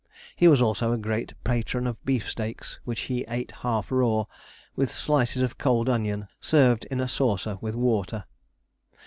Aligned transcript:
He 0.35 0.47
was 0.47 0.63
also 0.63 0.91
a 0.93 0.97
great 0.97 1.35
patron 1.43 1.85
of 1.85 2.03
beefsteaks, 2.05 2.79
which 2.85 3.01
he 3.01 3.23
ate 3.27 3.51
half 3.61 3.91
raw, 3.91 4.25
with 4.75 4.89
slices 4.89 5.43
of 5.43 5.59
cold 5.59 5.87
onion 5.87 6.27
served 6.39 6.85
in 6.85 6.99
a 6.99 7.07
saucer 7.07 7.59
with 7.61 7.75
water. 7.75 8.25